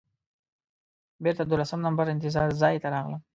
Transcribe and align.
بېرته 1.23 1.43
دولسم 1.49 1.79
نمبر 1.87 2.05
انتظار 2.13 2.47
ځای 2.61 2.75
ته 2.83 2.87
راغلم. 2.93 3.21